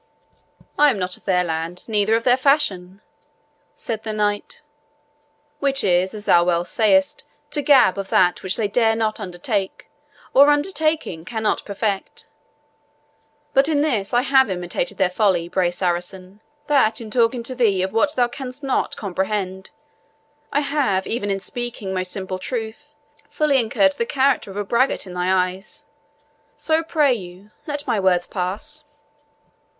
[0.79, 3.01] "I am not of their land, neither of their fashion,"
[3.75, 4.63] said the Knight,
[5.59, 9.91] "which is, as thou well sayest, to GAB of that which they dare not undertake
[10.33, 12.25] or, undertaking, cannot perfect.
[13.53, 17.83] But in this I have imitated their folly, brave Saracen, that in talking to thee
[17.83, 19.69] of what thou canst not comprehend,
[20.51, 22.87] I have, even in speaking most simple truth,
[23.29, 25.85] fully incurred the character of a braggart in thy eyes;
[26.57, 28.83] so, I pray you, let my words pass."